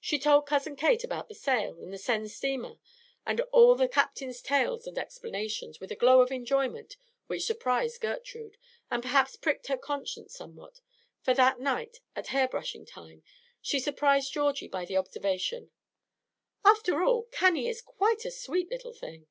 [0.00, 2.80] She told Cousin Kate about the sail and the seine steamer,
[3.24, 6.96] and all the Captain's tales and explanations, with a glow of enjoyment
[7.28, 8.56] which surprised Gertrude,
[8.90, 10.80] and perhaps pricked her conscience somewhat;
[11.20, 13.22] for that night, at hair brushing time,
[13.60, 15.70] she surprised Georgie by the observation,
[16.64, 19.28] "After all, Cannie is quite a sweet little thing."